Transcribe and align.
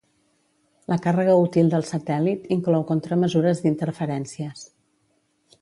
La 0.93 0.97
càrrega 1.03 1.35
útil 1.41 1.69
del 1.75 1.85
satèl·lit 1.91 2.49
inclou 2.57 2.89
contramesures 2.93 3.65
d'interferències. 3.67 4.69